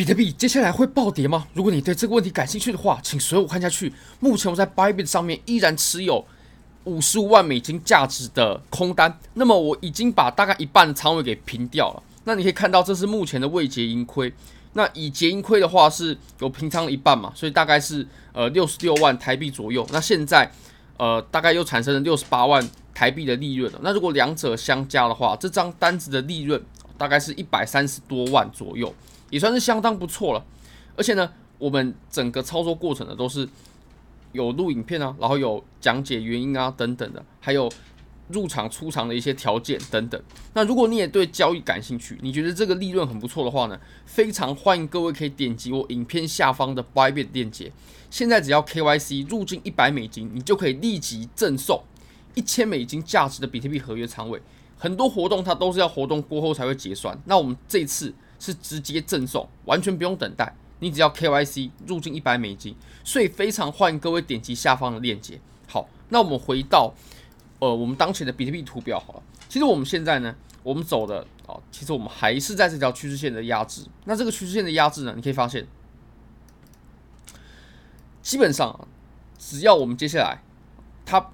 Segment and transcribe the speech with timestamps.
[0.00, 1.46] 比特币接下来会暴跌吗？
[1.52, 3.92] 如果你对这个问题感兴趣的话，请随我看下去。
[4.18, 6.24] 目前我在 Bybit 上面依然持有
[6.84, 12.02] 五十五万美金价值的空单，那么我已经把大概一半的仓位给平掉了。
[12.24, 14.32] 那你可以看到，这是目前的未结盈亏。
[14.72, 19.86] 那已结盈亏的话是有平仓的一半嘛，所以大概是呃六十六万台币左右。
[19.92, 20.50] 那现在
[20.96, 23.78] 呃大概又产生了六十八万台币的利润了。
[23.82, 26.58] 那如果两者相加的话，这张单子的利润
[26.96, 28.94] 大概是一百三十多万左右，
[29.30, 30.44] 也算是相当不错了。
[30.96, 33.48] 而且呢，我们整个操作过程呢都是
[34.32, 37.70] 有录影片啊，然后有讲解原因啊等等的，还有。
[38.32, 40.22] 入场出场的一些条件等等。
[40.54, 47.72] 那如果你也对交易感兴趣，你觉得这个利润很不错的话呢，非常欢迎各位可以点击我影片下方的 Bybit 链接。
[48.08, 51.82] 现在只要 KYC 入金一百美金，你就可以立即赠送
[52.36, 54.40] 一千美金价值的比特币合约仓位。
[54.78, 62.74] 很多活动它都是要活动过后才会结算，那我们这次是直接赠送，完全不用等待，你只要 KYC 入境一百美金。
[63.04, 65.38] 所以非常欢迎各位点击下方的链接。
[65.68, 66.92] 好，那我们回到。
[67.62, 73.82] 呃，我们当前的比特币图表好了，其实我们现在呢，我们走的啊、哦，其实我们还是在这条趋势线的压制。
[74.06, 75.66] 那这个趋势线的压制呢，你可以发现，
[78.22, 78.88] 基本上
[79.38, 80.42] 只要我们接下来
[81.04, 81.30] 它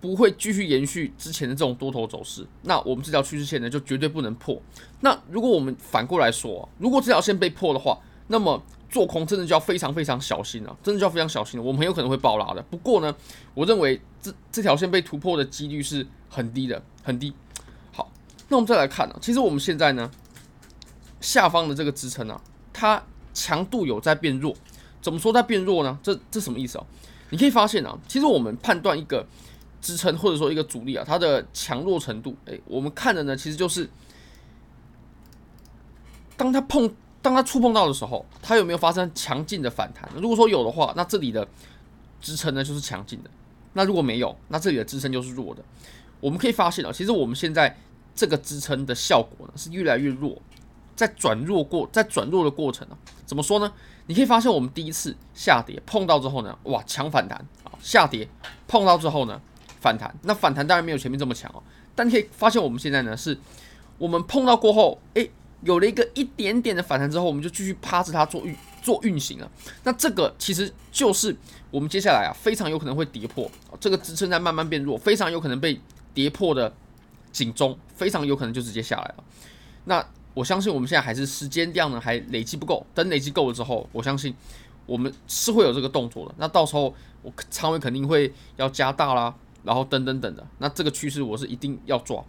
[0.00, 4.60] 不会继续延续之前的这种多头走势，那我们这条趋势线呢就绝对不能破。
[5.00, 12.62] 那如果我们反过来说，如果这条线被破的话，那么做空真的就要非常非常小心了，真的就要非常小心了，我们很有可能会爆拉的。
[12.62, 13.14] 不过呢，
[13.54, 17.32] 我认为这这条线被突破的几率是很低的，很低。
[17.92, 18.10] 好，
[18.48, 20.10] 那我们再来看呢，其实我们现在呢，
[21.20, 22.40] 下方的这个支撑啊，
[22.72, 23.02] 它
[23.34, 24.54] 强度有在变弱。
[25.02, 25.98] 怎么说在变弱呢？
[26.02, 26.84] 这这什么意思啊？
[27.30, 29.26] 你可以发现啊，其实我们判断一个
[29.80, 33.88] 支撑或者说一个阻力啊，它的强弱程度，诶，我们看的呢，其实就是
[36.36, 36.92] 当它碰。
[37.22, 40.08] 当它触碰到的时候，它有没有发生强劲的反弹？
[40.16, 41.46] 如果说有的话，那这里的
[42.18, 43.28] 支撑呢就是强劲的；
[43.74, 45.62] 那如果没有，那这里的支撑就是弱的。
[46.18, 47.76] 我们可以发现啊，其实我们现在
[48.14, 50.40] 这个支撑的效果呢是越来越弱，
[50.96, 53.70] 在转弱过，在转弱的过程呢，怎么说呢？
[54.06, 57.72] 你可以发现我们第一次下跌碰到之后呢，哇，强反弹啊！
[57.82, 58.26] 下跌
[58.66, 59.38] 碰到之后呢，
[59.80, 61.62] 反弹，那反弹当然没有前面这么强哦。
[61.94, 63.36] 但你可以发现我们现在呢，是
[63.98, 65.30] 我们碰到过后，诶。
[65.62, 69.50] 有了一个一点点的反弹之后，我们就继续趴着它做运做运行了。
[69.84, 71.36] 那这个其实就是
[71.70, 73.46] 我们接下来啊非常有可能会跌破
[73.78, 75.78] 这个支撑在慢慢变弱，非常有可能被
[76.14, 76.72] 跌破的
[77.30, 79.24] 警钟，非常有可能就直接下来了。
[79.84, 80.02] 那
[80.32, 84.34] 我相信我们现在还是时间量呢还累积不够，等累积够了之后，我相信
[84.86, 86.34] 我们是会有这个动作的。
[86.38, 90.46] 那到时候我仓位肯定会要加大啦，然后等等等的。
[90.58, 92.24] 那这个趋势我是一定要抓。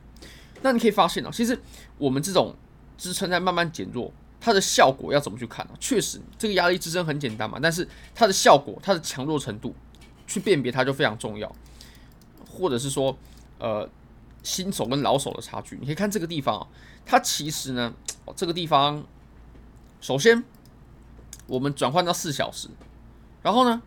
[0.61, 1.59] 那你可以发现啊，其实
[1.97, 2.55] 我们这种。
[2.97, 5.71] 支撑在慢慢减弱，它的效果要怎么去看呢？
[5.79, 9.73] 确实，这个压力支撑很简单嘛，但是它的效果、它的强弱程度，
[10.27, 11.51] 去辨别它就非常重要。
[12.47, 13.17] 或者是说，
[13.57, 13.89] 呃，
[14.43, 16.67] 新手跟老手的差距，你可以看这个地方啊，
[17.03, 17.91] 它其实呢，
[18.35, 19.03] 这个地方，
[19.99, 20.43] 首先
[21.47, 22.67] 我们转换到四小时，
[23.41, 23.81] 然后呢，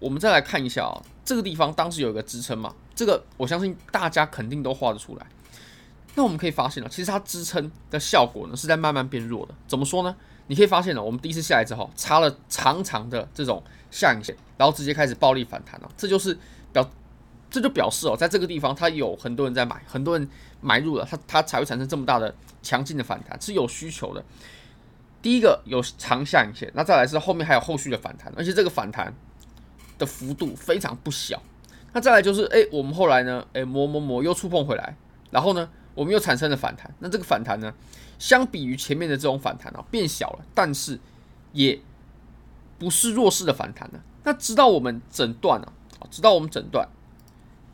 [0.00, 5.24] 我们再来看一下啊，这个地方当时有一个支撑嘛，这个我相信大家肯定都画得出来。
[6.16, 9.54] 那我们可以发现了，其实它支撑的效果呢是在慢慢变弱的。
[9.68, 10.16] 怎么说呢？
[10.48, 15.88] 你可以发现了，我们第一次下来之后，插了长长的这种下影线，然后直接开始暴力反弹了。
[15.96, 16.36] 这就是
[16.72, 16.84] 表，
[17.48, 20.28] 这就表示哦，在这个地方它有很多人在买，很多人
[20.60, 24.24] 买入了，它它才会产生这么大的强劲的反弹，是有需求的。
[25.22, 29.14] 第一个有长下影线，那再来是后面还有后续的反弹，而且这个反弹
[30.00, 31.40] 的幅度非常不小。
[31.92, 34.96] 那再来就是，哎，我们后来呢，哎，磨磨磨又触碰回来，
[35.30, 37.74] 然后呢，我们又产生了反弹，那这个反弹呢，
[38.18, 40.98] 相比于前面的这种反弹啊，变小了，但是
[41.52, 41.80] 也
[42.78, 44.00] 不是弱势的反弹呢。
[44.22, 45.72] 那直到我们整段啊，
[46.10, 46.88] 直到我们整段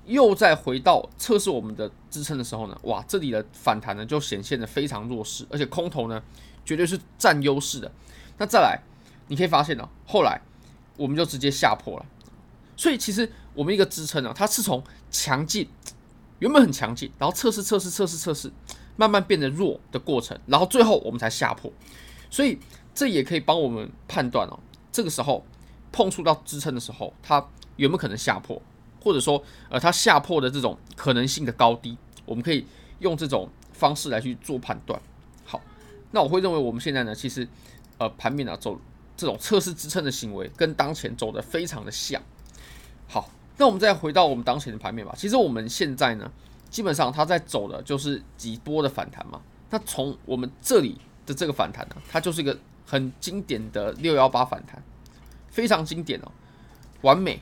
[0.06, 6.22] 又再回到测试我们的支撑的时候呢，哇，这里的反弹呢就显现的非常弱势，而且空头呢
[6.64, 7.92] 绝对是占优势的。
[8.38, 8.80] 那再来，
[9.28, 10.40] 你可以发现呢，后来
[10.96, 12.06] 我们就直接下破了。
[12.76, 15.68] 所以其实我们一个支撑呢，它是从强劲。
[16.38, 18.52] 原本很强劲，然后测试测试测试测试，
[18.94, 21.72] 慢慢变得弱的过程，然后最后我们才下破，
[22.28, 22.58] 所以
[22.94, 24.60] 这也可以帮我们判断哦，
[24.92, 25.46] 这个时候
[25.90, 27.42] 碰触到支撑的时候，它
[27.76, 28.60] 有没有可能下破，
[29.02, 31.96] 或者说呃它下破的这种可能性的高低，
[32.26, 32.66] 我们可以
[32.98, 35.00] 用这种方式来去做判断。
[35.46, 35.62] 好，
[36.10, 37.48] 那我会认为我们现在呢，其实
[37.96, 38.78] 呃盘面呢走
[39.16, 42.20] 这种测试支撑的行为，跟当前走的非常的像。
[43.08, 43.28] 好。
[43.58, 45.14] 那我们再回到我们当前的盘面吧。
[45.16, 46.30] 其实我们现在呢，
[46.68, 49.40] 基本上它在走的就是几波的反弹嘛。
[49.70, 54.82] 那从我们这里的这个反弹呢，它就是一个很经典的六幺八反弹，
[55.48, 56.30] 非常经典哦，
[57.00, 57.40] 完美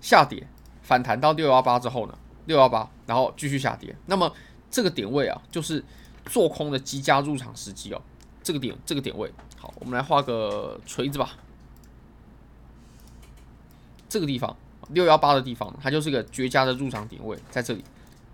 [0.00, 0.46] 下跌
[0.82, 4.32] 反弹到六幺八之后呢，六幺八然后继续下跌，那么
[4.70, 5.84] 这个点位啊，就是
[6.26, 8.02] 做空的极佳入场时机哦，
[8.42, 11.30] 这个点这个点位，好，我们来画个锤子吧，
[14.14, 14.56] 这个地方
[14.90, 17.82] 六幺八的地方，它就是个绝佳的入场点位，在这里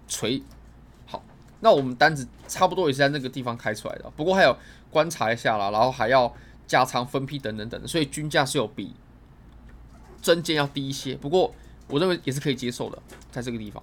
[0.07, 0.43] 锤
[1.07, 1.25] 好。
[1.61, 4.55] 那我们单子差不多也是在那个地方开出来的，不过还有
[4.91, 6.31] 观察一下啦，然后还要
[6.67, 8.95] 加仓分批等等等，所以均价是有比
[10.21, 11.55] 针尖要低一些，不过
[11.89, 13.83] 我认为也是可以接受的，在这个地方。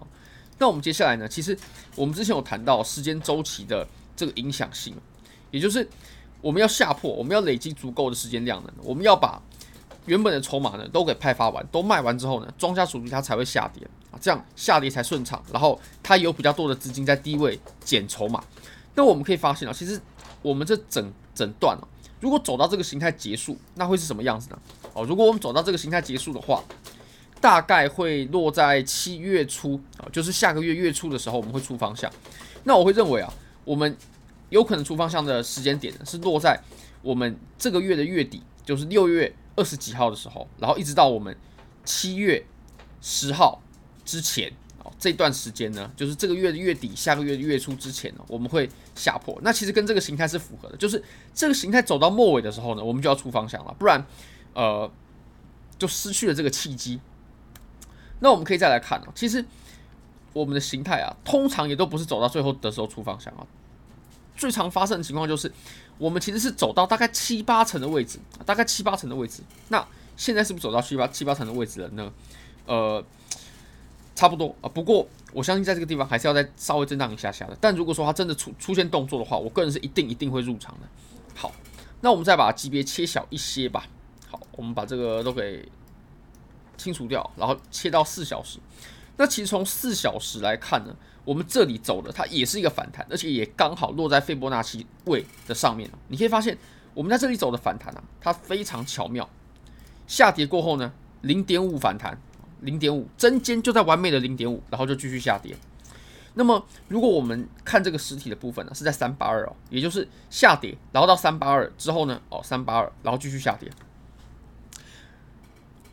[0.59, 1.57] 那我们接下来呢，其实
[1.95, 4.95] 我们之前有谈到时间周期的这个影响性，
[5.49, 5.89] 也就是
[6.41, 9.41] 我们要下破，我们要累积足够的时间量能，我们要把
[10.07, 14.17] 原本的筹码呢都给派发完，都卖完之后呢，庄家主力它才会下跌啊。
[14.19, 18.43] 这样下跌才顺畅，然后它有比较多的资金在低位减筹码。
[18.95, 20.01] 那我们可以发现啊，其实
[20.41, 21.85] 我们这整整段啊，
[22.19, 24.59] 如果走到这个形态结束，那会是什么样子呢？
[24.93, 26.63] 哦，如果我们走到这个形态结束的话，
[27.39, 32.11] 大概会落在七月初啊，就是下个月月初的时候，我们会出方向。
[32.63, 33.31] 那我会认为啊，
[33.63, 33.95] 我们
[34.49, 36.59] 有可能出方向的时间点呢，是落在
[37.03, 41.37] 我们这个月的月底，就是六月二十几号的时候，然后一直到我们
[41.83, 42.45] 七月
[43.01, 43.61] 十号。
[44.05, 44.49] 之前
[44.81, 49.37] 哦，这段时间呢，就是这个月的月底，下个月的月初之前呢，我们会下破。
[49.41, 54.05] 那其实跟这个形态是符合的，就是这个形态走到末尾的时候呢，我们就要出方向了，不然
[54.53, 54.89] 呃
[55.77, 57.01] 就失去了这个契机。
[58.21, 59.43] 那我们可以再来看啊，其实
[60.31, 63.45] 我们的形态啊，通常也都不是走到最后的时候出方向啊。
[64.37, 65.51] 最常发生的情况就是，
[65.97, 69.41] 我们其实是走到大概七八层的位置，大概七八层的位置。
[69.67, 69.85] 那
[70.15, 72.13] 现在是不是走到七八七八层的位置了呢？
[72.65, 73.03] 呃。
[74.15, 77.55] 差不多啊，不过我相信在这个地方还是要再稍微震荡一下下的。
[77.61, 80.87] 但如果说它真的出出现动作的话，我个人是一定一定会入场的。
[81.35, 81.53] 好，
[82.01, 83.85] 那我们再把级别切小一些吧。
[84.27, 85.63] 好，我们把这个都给
[86.77, 88.57] 清除掉，然后切到四小时。
[89.17, 95.89] 那其实从四小时来看呢，我们这里走的它也是一个反弹，而且也刚好落在斐波那契位的上面。
[96.07, 96.57] 你可以发现，
[96.93, 99.29] 我们在这里走的反弹啊，它非常巧妙。
[100.07, 102.17] 下跌过后呢，零点五反弹。
[102.61, 105.55] 零点五，针尖就在完美的零点五，然后就继续下跌。
[106.33, 113.69] 那么，如果我们看这个实体的部分呢，是在三八二哦，也就是下跌，然后到三八二之后呢，哦，三八二，然后继续下跌。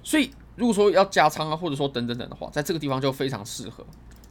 [0.03, 3.85] 所以，如果说要加仓啊，或者说等等等的话，在这个地方就非常适合，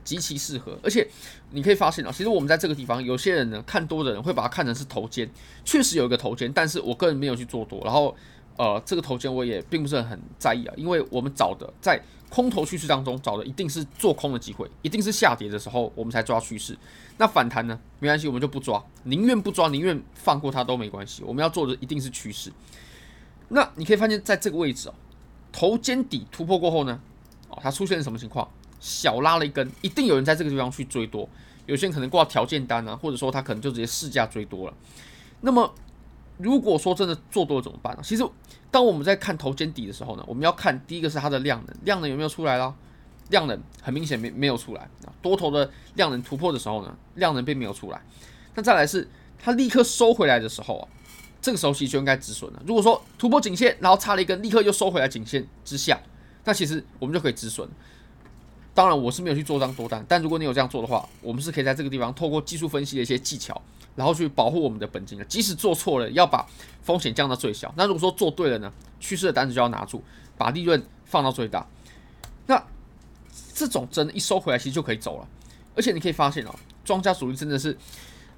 [0.04, 0.78] 极其适合。
[0.84, 1.08] 而且，
[1.52, 5.30] 你可以发现啊，其实我们在这个地方，有些人呢看多的人会把它看成是头肩，
[5.64, 8.16] 确实有一个头肩，但是我个人没有去做多，然后。
[8.56, 12.00] 呃，这个头肩我也并不是很在意啊，因为我们找的在
[12.30, 16.78] 空头趋势当中找的一定是做空的机会，一定是下跌的时候我们才抓趋势。
[17.18, 21.24] 那反弹呢，没关系，我们就不抓，宁愿不抓，宁愿放过它都没关系。
[21.24, 22.54] 我们要做的一定是趋势。
[23.50, 24.94] 那你可以发现在这个位置哦，
[25.54, 27.00] 头肩底突破过后呢，
[27.48, 28.46] 哦，它出现什么情况？
[28.82, 31.30] 小拉了一根，一定有人在这个地方去追多，
[31.68, 34.74] 有些人可能挂条件单啊，或者说他可能就直接市价追多了。
[35.40, 35.74] 那么。
[36.40, 38.02] 如果说真的做多了怎么办呢？
[38.04, 38.28] 其实，
[38.72, 42.74] 当我们在看头肩底的时候呢，我们要看第一个是它的量能，量能有没有出来啦？
[43.30, 45.14] 量能很明显没没有出来啊。
[45.22, 48.02] 多头的量能突破的时候呢，量能并没有出来。
[48.56, 49.08] 那再来是
[49.38, 50.88] 它立刻收回来的时候啊，
[51.44, 52.64] 这个时候其实就应该止损了。
[52.66, 56.02] 如果说突破颈线，然后插了一根，立刻又收回来颈线之下，
[56.46, 57.70] 那其实我们就可以止损。
[58.74, 63.62] 当然我是没有去做这样多单，但如果你有这样做的话，我们是可以在这个地方透过技术分析的一些技巧。
[63.96, 66.44] 然后去保护我们的本金的，即使做错了，要把
[66.82, 67.72] 风险降到最小。
[67.78, 68.74] 那如果说做对了呢？
[69.00, 70.04] 趋势的单子就要拿住，
[70.36, 71.68] 把利润放到最大。
[72.48, 72.60] 那
[73.54, 75.28] 这种真的一收回来，其实就可以走了。
[75.76, 77.78] 而且你可以发现哦，庄家主力真的是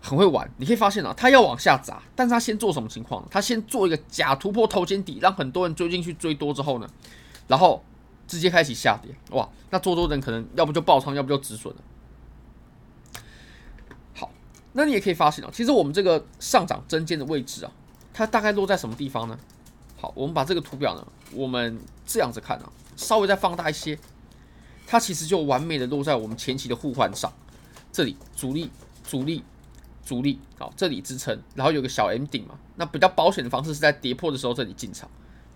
[0.06, 0.50] 很会玩。
[0.58, 3.26] 你可以发现啊，他要往下砸，但是他先做什么情况？
[3.32, 6.88] 他先做一个假突破头肩底，让很多人追进去追多之后呢，
[7.48, 7.84] 然后
[8.28, 9.12] 直接开始下跌。
[9.32, 11.82] 哇，那做多的人可能要不就爆仓，要不就止损了。
[14.14, 14.32] 好
[14.74, 17.72] 那你也可以发现啊，其实我们这个上涨针尖的位置啊，
[18.14, 19.40] 它大概落在什么地方呢？
[19.98, 23.98] 好，我们把这个图表呢，我们这样子看啊，稍微再放大一些，
[24.86, 27.32] 它其实就完美的落在我们前期的互换上，
[27.92, 28.70] 这里阻力、
[29.04, 29.44] 阻力、
[30.06, 35.10] 阻力，好，这里支撑，然后有个小 M 顶嘛，那比较保险的方式是在跌破的时候这里进场，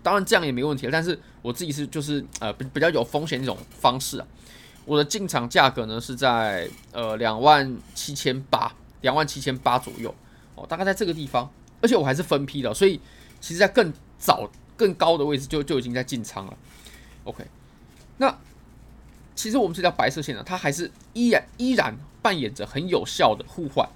[0.03, 4.27] 当然这样也没问题，但是我自己是就是呃比比较有风险一种方式啊，
[4.83, 8.73] 我的进场价格呢是在呃两万七千八。
[9.01, 10.13] 两万七千八左右
[10.55, 11.49] 哦，大概在这个地方，
[11.81, 12.99] 而且我还是分批的，所以
[13.39, 16.57] 其实在更早、更高的位置就就已经在进仓了。
[17.23, 17.45] OK，
[18.17, 18.37] 那
[19.35, 23.87] 其实我们这条白色线呢，它还是依然依然扮演着很有效的互换。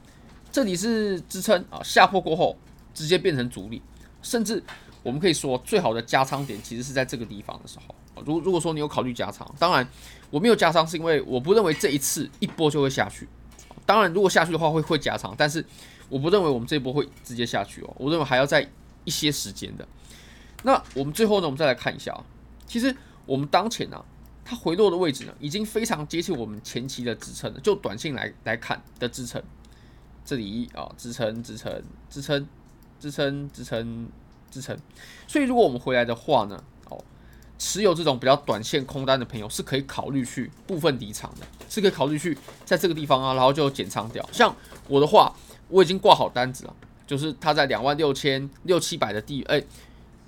[0.53, 2.55] 这里是支撑啊，下破过后
[2.93, 3.81] 直接变成阻力，
[4.21, 4.63] 甚至
[5.01, 8.23] 我们可以说，最好的加仓点其实是在这个地方的时候。
[8.23, 9.85] 如如果说你有考虑加仓，当然
[10.29, 13.27] 我没有加仓，是因为我不认为这一次一波就会下去。
[13.83, 15.65] 当然，如果下去的话会会加仓，但是
[16.07, 17.91] 我不认为我们这一波会直接下去哦。
[17.97, 18.69] 我认为还要再
[19.05, 19.87] 一些时间的。
[20.61, 22.23] 那我们最后呢，我们再来看一下啊，
[22.67, 22.95] 其实
[23.25, 24.05] 我们当前呢，
[24.45, 27.59] 它回落的位置呢，已经非常接近我们前期的支撑了。
[27.59, 29.41] 就短线来来看的支撑，
[30.25, 32.47] 这里啊，支撑支撑支撑
[32.99, 34.07] 支撑支撑
[34.49, 34.77] 支撑。
[35.27, 37.03] 所以如果我们回来的话呢，哦，
[37.57, 44.27] 持有这种比较短线空单的朋友是可以考虑去部分离场的，是可以考虑去在这个地方啊，然后就减仓掉。
[44.31, 44.55] 像
[44.87, 45.33] 我的话，
[45.69, 46.75] 我已经挂好单子了，
[47.07, 49.63] 就是它在两万六千六七百的地，哎。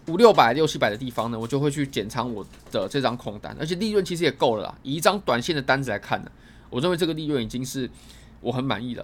[0.08, 4.78] 五六百、六七百的地方呢，我就会去减仓我的这张空单，而且利润其实也够了啦。
[4.84, 6.32] 以一张短线的单子来看呢，
[6.70, 7.90] 我认为这个利润已经是
[8.40, 9.04] 我很满意了。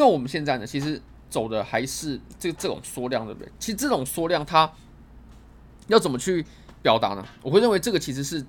[0.00, 3.52] 那我们现在呢，其实走的还是这这种缩量，对不对？
[3.58, 4.72] 其实这种缩量它
[5.88, 6.42] 要怎么去
[6.80, 7.22] 表达呢？
[7.42, 8.42] 我会认为这个其实是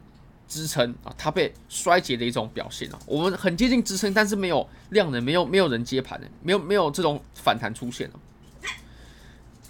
[0.47, 2.97] 支撑啊，它被衰竭的一种表现啊。
[3.05, 8.19] 我们很接近支撑，但是没有量能，没有没有人接盘的，没有没有这种反弹出现了。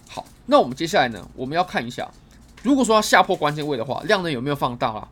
[0.08, 2.08] 好，那我们接下来呢，我们要看一下，
[2.62, 5.10] 如果说要下破关键位的话，量能有没有放大啊？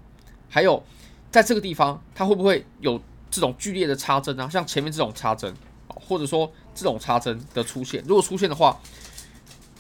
[0.48, 0.84] 还有，
[1.32, 4.48] 在这个地方，它会不会有这种剧烈的插针啊？
[4.48, 5.52] 像前面这种插针，
[5.96, 8.79] 或者说这种插针的出现，如果出现的话，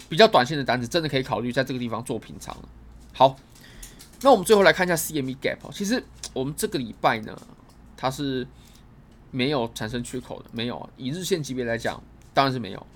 [0.07, 2.55] 比较短线的单子真的可以考虑在这个地方做平仓。
[3.13, 3.35] 好，
[4.21, 7.39] 那我们最后来看一下 CME Gap，其实我们这个礼拜呢，
[7.95, 8.47] 它是
[9.31, 10.89] 没有产生缺口的，没有。
[10.97, 12.01] 以日线级别来讲，
[12.33, 12.87] 当然是没有。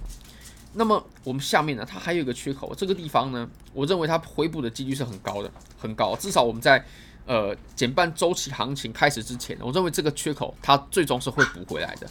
[0.73, 6.15] 那么我们下面呢，它还有一个缺口，这个地方呢，我认为它回补的几率是很高的，很高。
[6.15, 6.83] 至少我们在
[7.27, 12.09] 呃减半周期行情开始之前，我认为这个缺口它最终是会补回来的。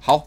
[0.00, 0.26] 好，